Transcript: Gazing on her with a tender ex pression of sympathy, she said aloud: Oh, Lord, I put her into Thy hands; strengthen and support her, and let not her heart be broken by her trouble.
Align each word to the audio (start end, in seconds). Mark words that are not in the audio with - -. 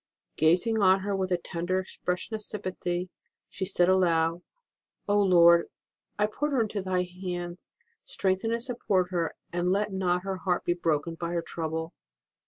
Gazing 0.35 0.81
on 0.81 1.01
her 1.01 1.15
with 1.15 1.31
a 1.31 1.37
tender 1.37 1.79
ex 1.79 1.95
pression 1.95 2.33
of 2.33 2.41
sympathy, 2.41 3.11
she 3.51 3.65
said 3.65 3.87
aloud: 3.87 4.41
Oh, 5.07 5.21
Lord, 5.21 5.69
I 6.17 6.25
put 6.25 6.49
her 6.51 6.61
into 6.63 6.81
Thy 6.81 7.03
hands; 7.03 7.69
strengthen 8.03 8.51
and 8.51 8.63
support 8.63 9.11
her, 9.11 9.35
and 9.53 9.71
let 9.71 9.93
not 9.93 10.23
her 10.23 10.37
heart 10.37 10.63
be 10.65 10.73
broken 10.73 11.13
by 11.13 11.29
her 11.33 11.43
trouble. 11.43 11.93